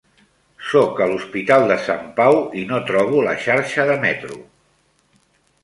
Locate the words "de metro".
3.93-4.43